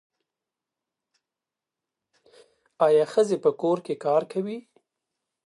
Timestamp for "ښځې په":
3.13-3.51